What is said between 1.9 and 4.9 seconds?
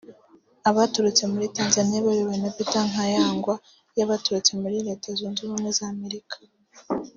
bayobowe na Peter Nkayagwa n’abaturutse muri